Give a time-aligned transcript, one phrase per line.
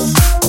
[0.00, 0.39] Bye.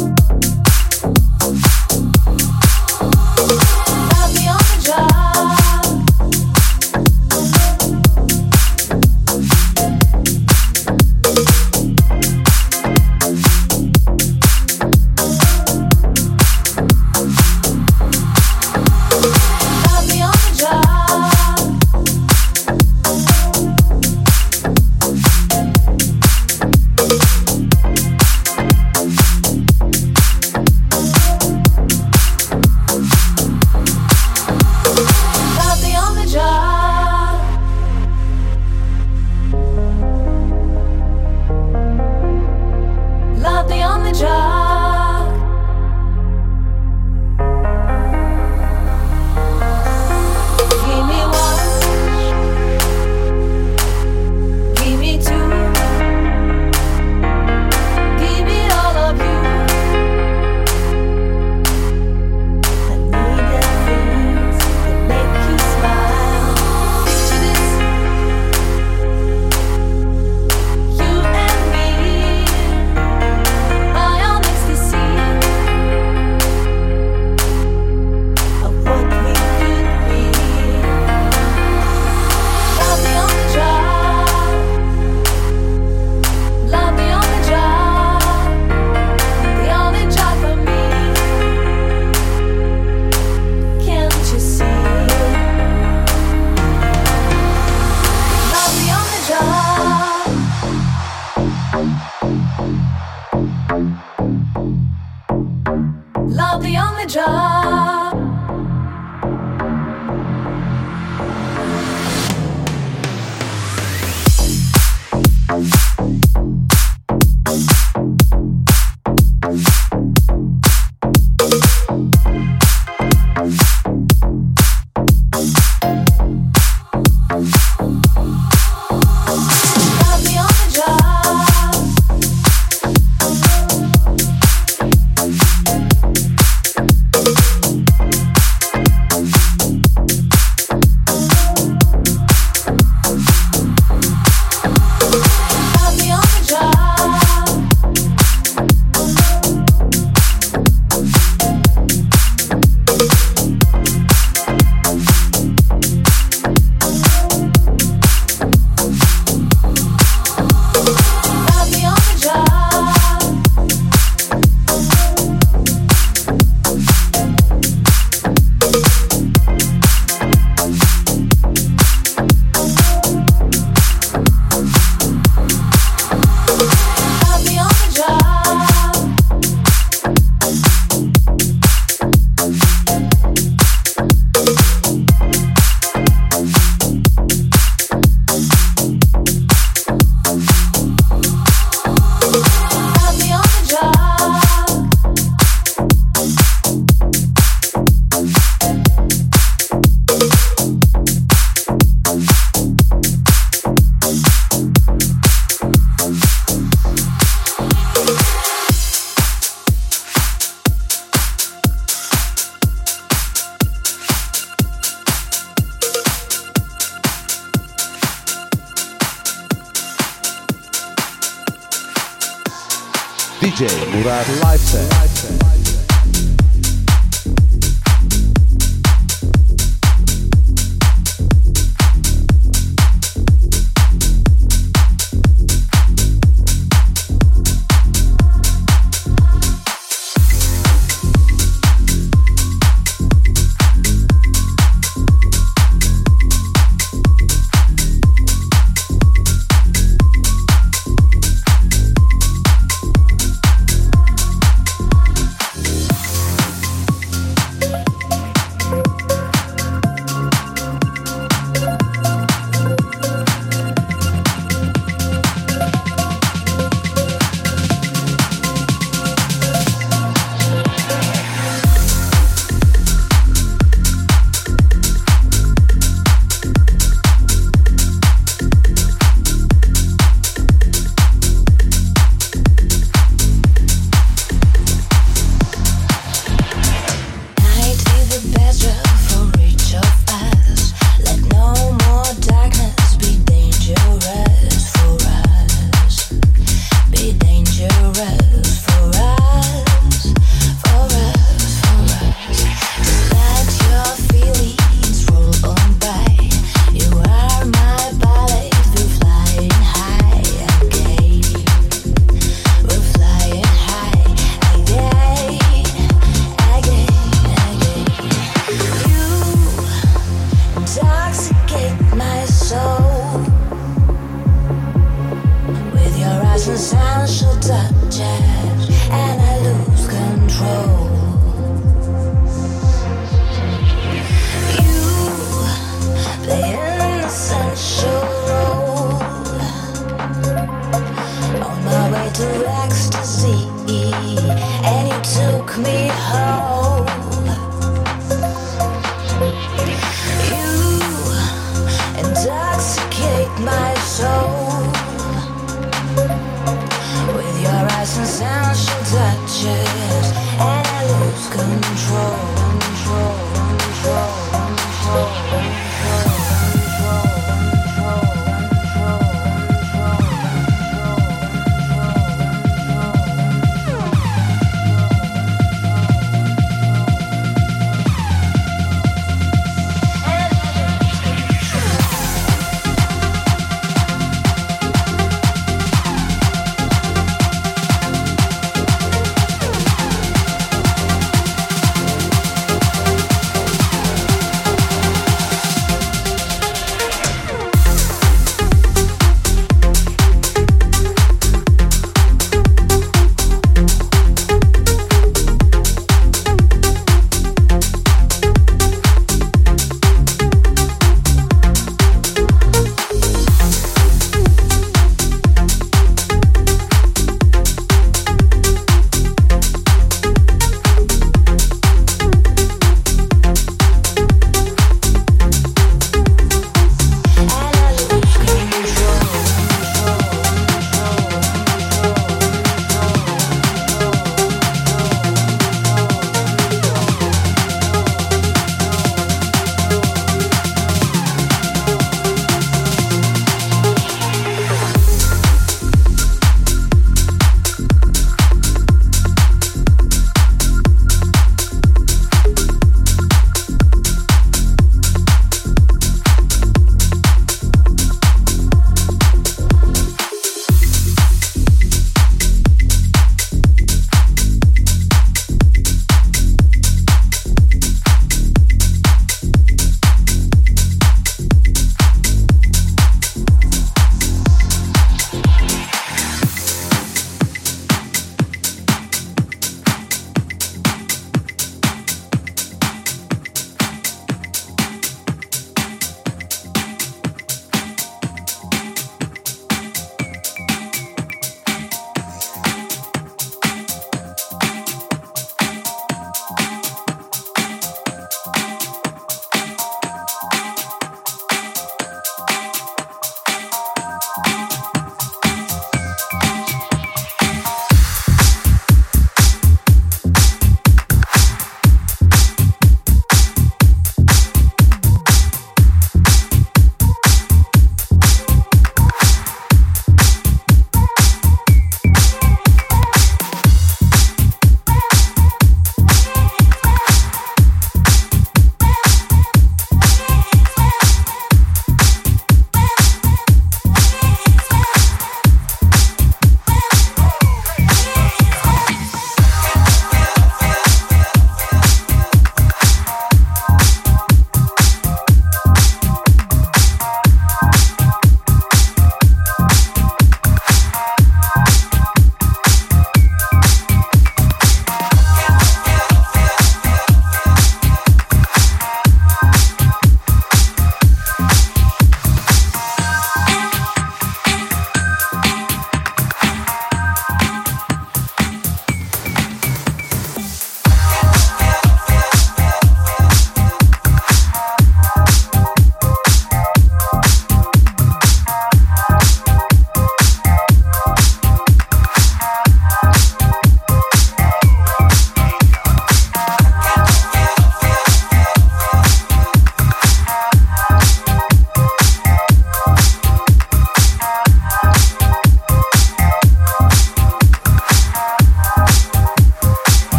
[345.51, 346.21] clear.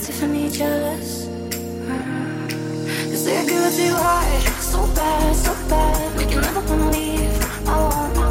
[0.00, 1.28] Make that Tiffany jealous.
[3.10, 6.16] Cause they're to hard, so bad, so bad.
[6.16, 7.68] We can never wanna leave.
[7.68, 8.28] I won't, I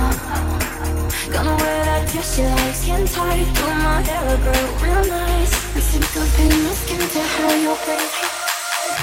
[0.00, 3.54] won't, Gonna wear that dress you like, skin tight.
[3.54, 5.74] Do my hair look real, nice.
[5.74, 8.26] And sync up in my skin to how you're crazy.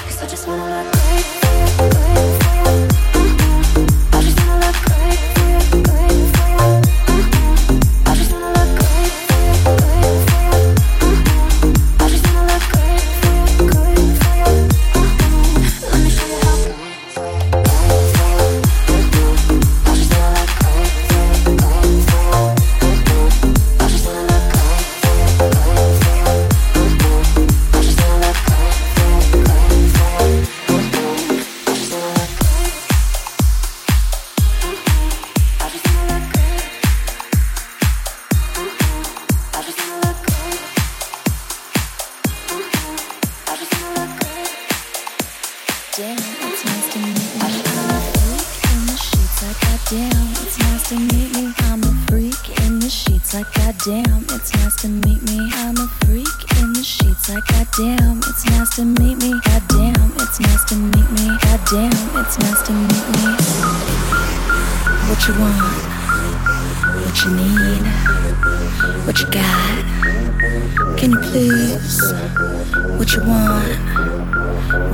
[0.06, 1.31] Cause I just wanna look great.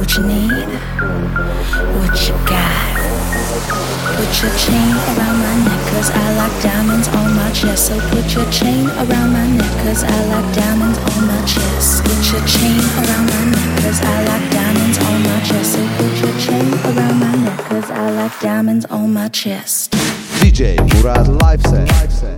[0.08, 0.50] what you need,
[2.00, 2.96] what you got.
[4.16, 7.88] Put your chain around my neck, cause I like diamonds on my chest.
[7.88, 12.04] So put your chain around my neck, cause I like diamonds on my chest.
[12.04, 15.72] Put your chain around my neck, cause I like diamonds on my chest.
[15.74, 19.92] So put your chain around my neck, cause I like diamonds on my chest.
[20.40, 22.37] DJ Murad set.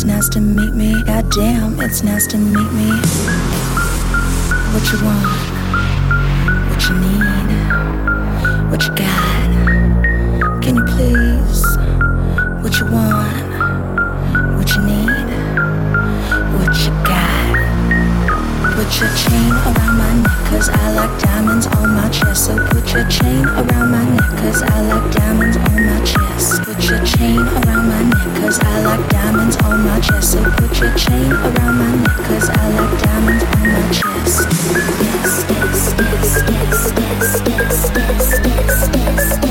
[0.00, 1.02] It's nice to meet me.
[1.04, 3.09] Goddamn, it's nice to meet me.
[18.90, 22.46] Put your chain around my neck, cause I like diamonds on my chest.
[22.46, 26.62] So put your chain around my neck, cause I like diamonds on my chest.
[26.64, 30.32] Put your chain around my neck, cause I like diamonds on my chest.
[30.32, 34.48] So put your chain around my neck, cause I like diamonds on my chest.
[35.06, 39.49] Yes, yes, yes, yes, yes, yes, yes, yes, yes, yes,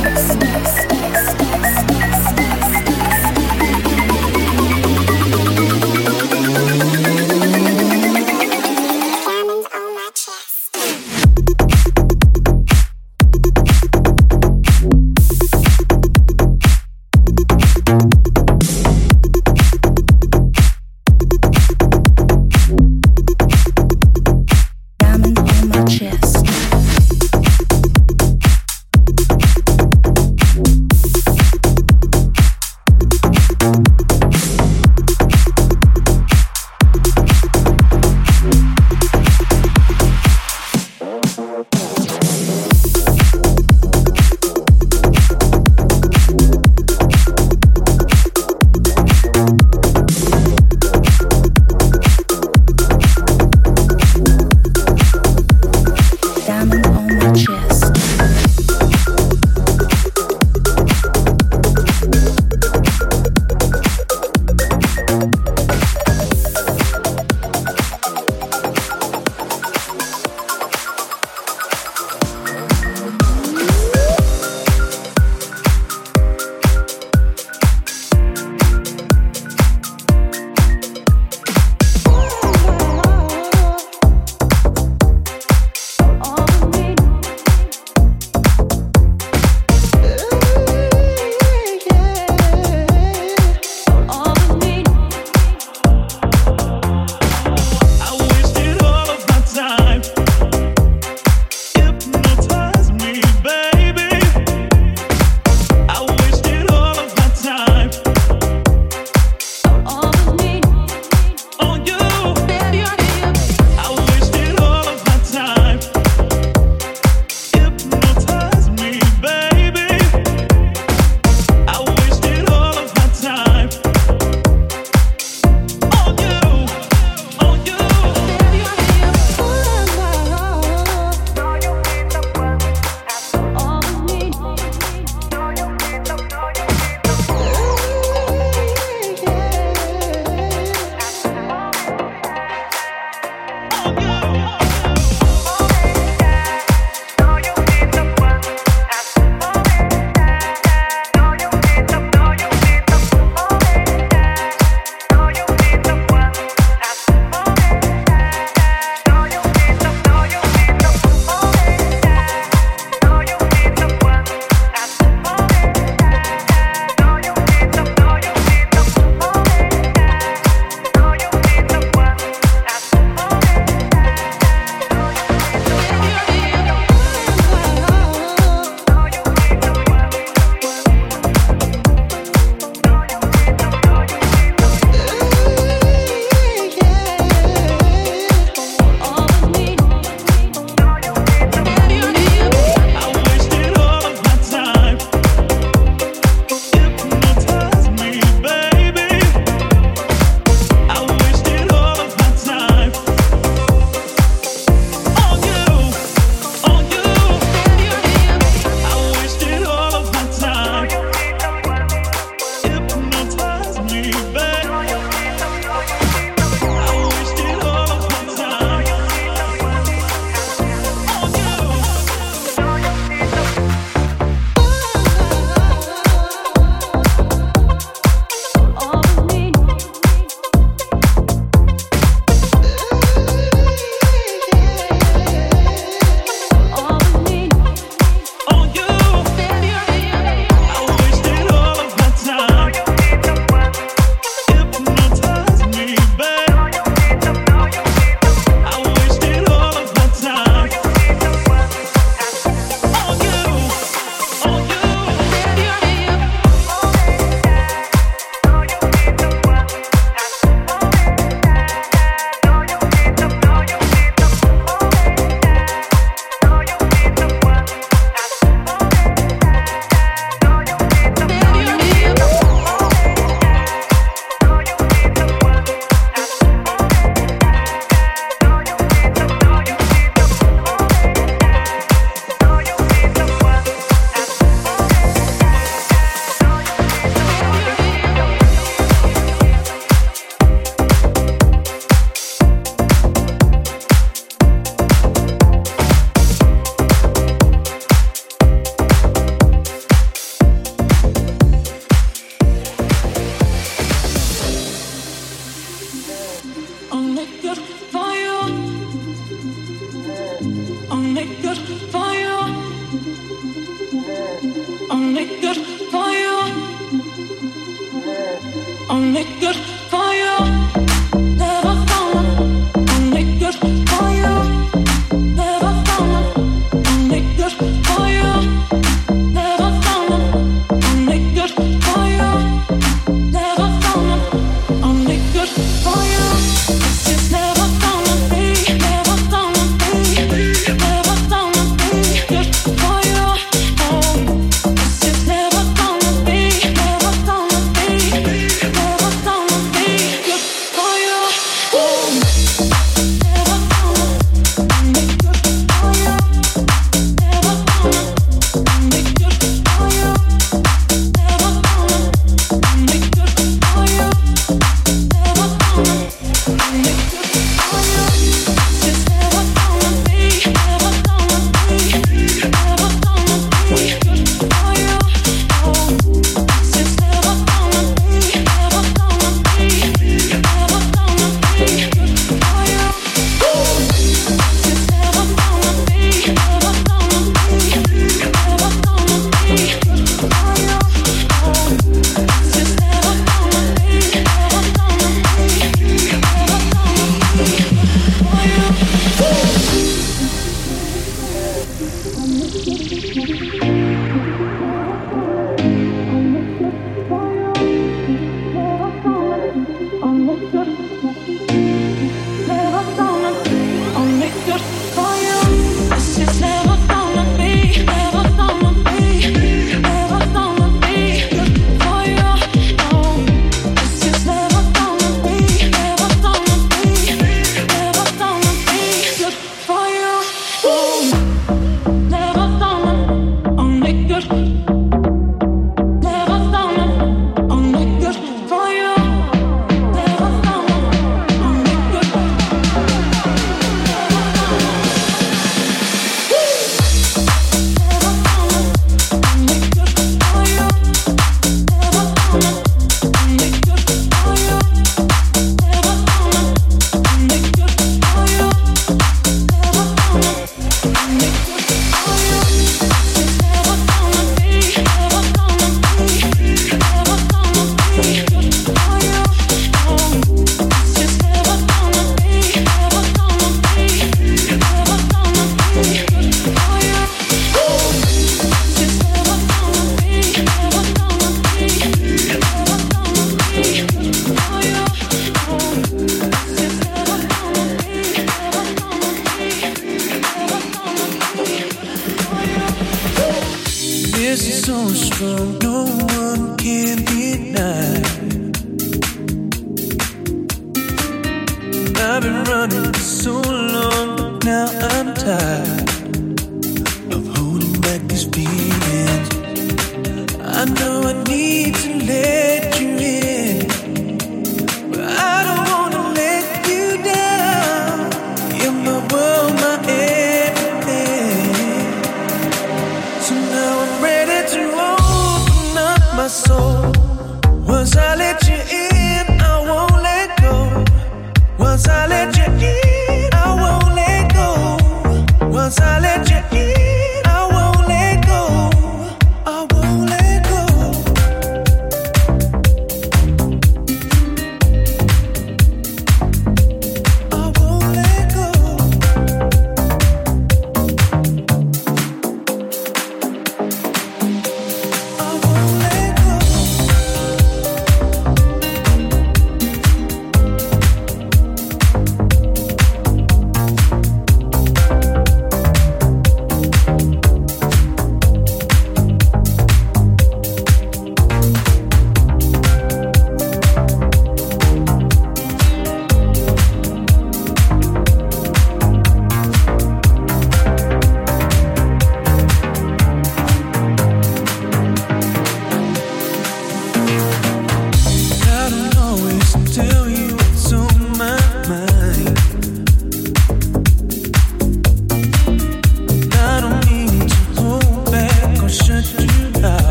[318.99, 319.78] only good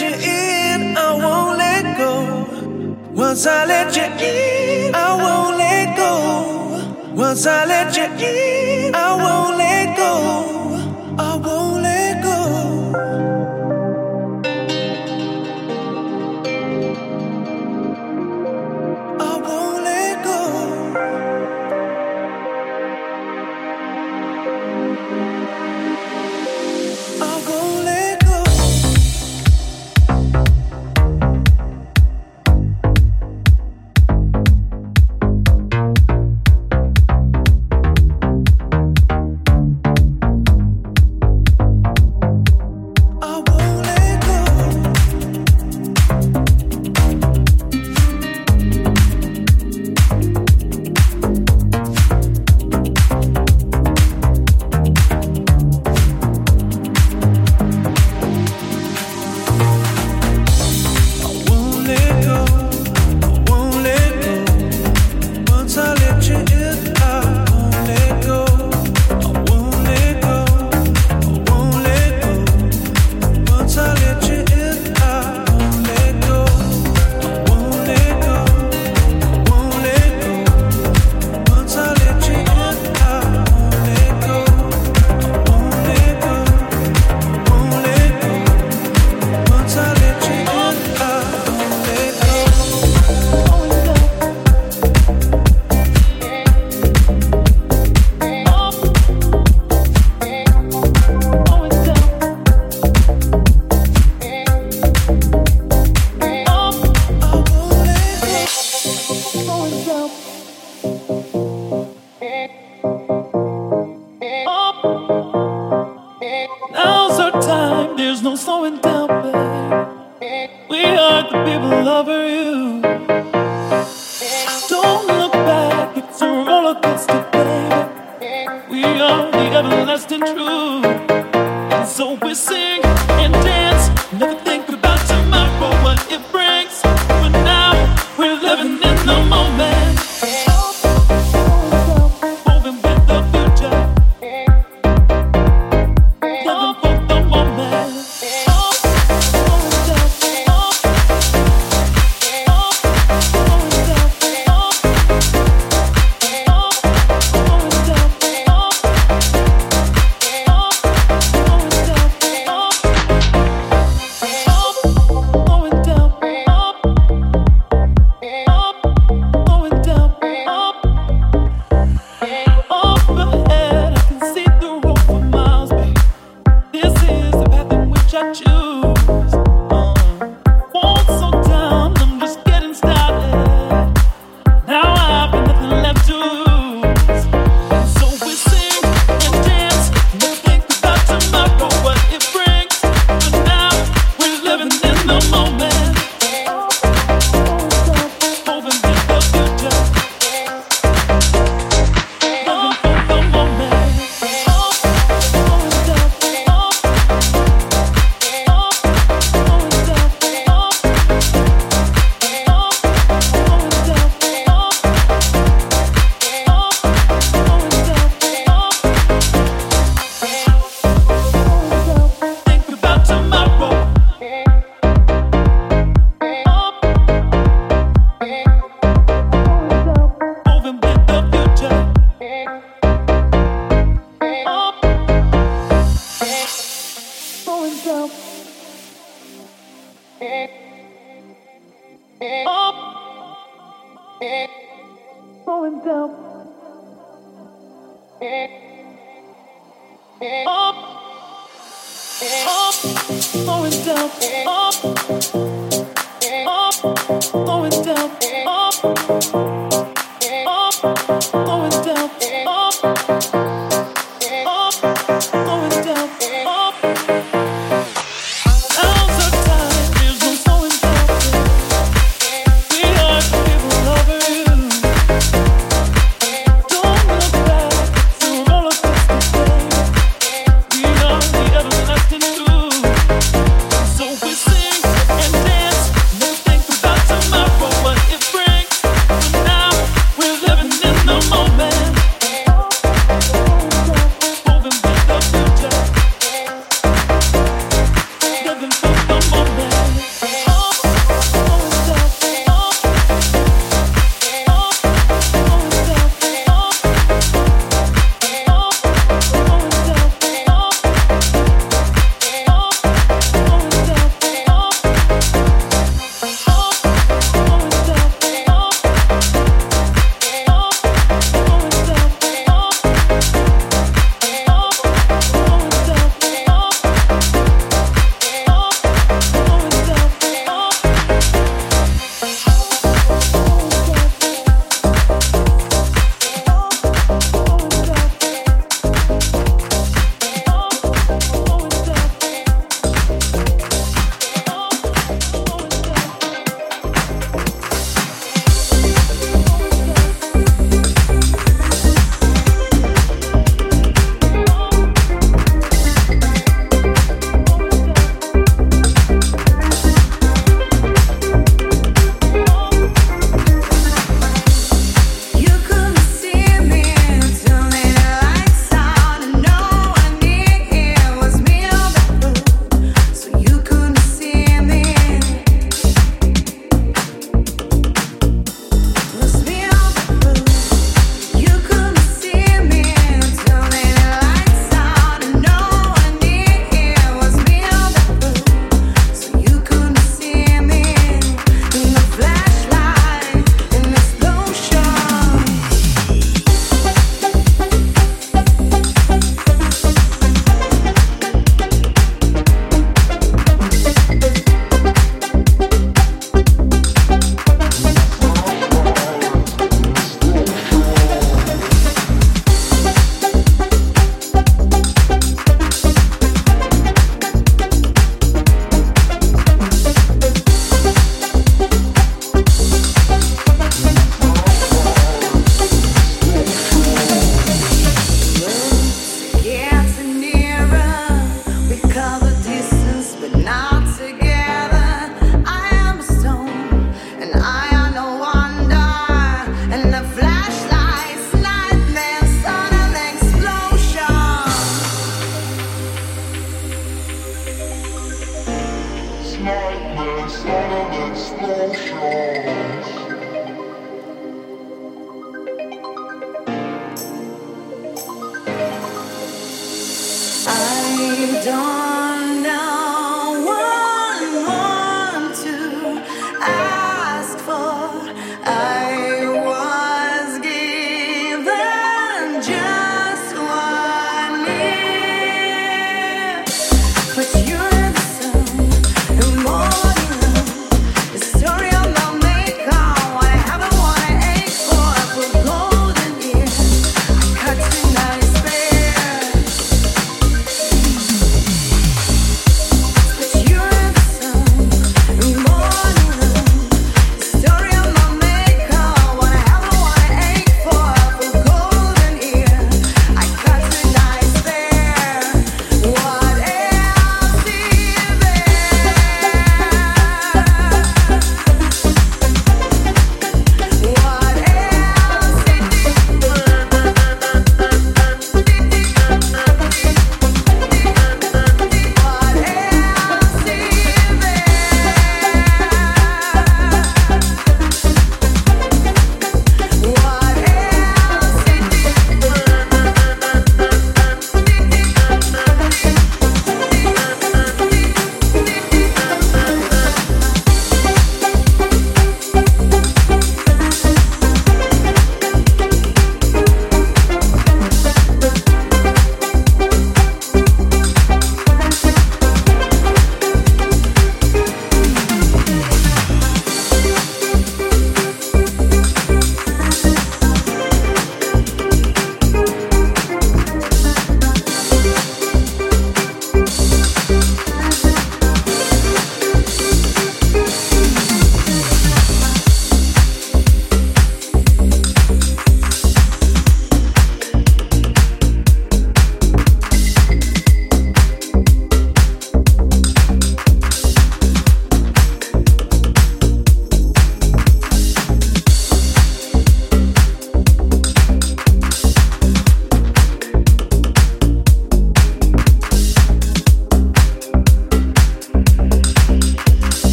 [0.00, 2.92] let you in, I won't let go.
[3.12, 7.14] Once I let you in, I won't let go.
[7.14, 9.75] Once I let you in, I won't let